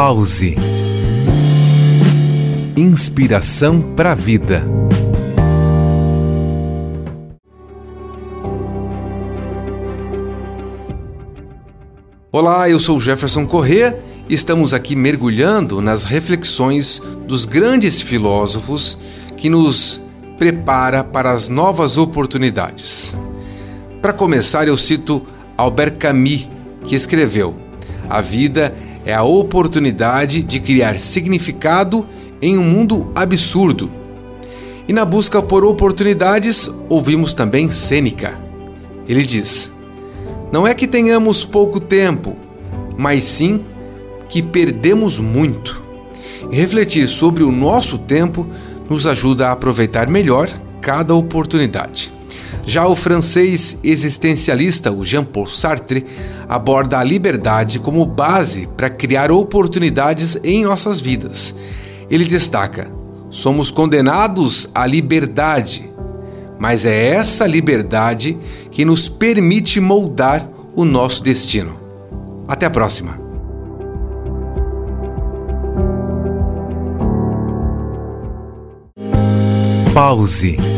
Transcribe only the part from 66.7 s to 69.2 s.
é essa liberdade que nos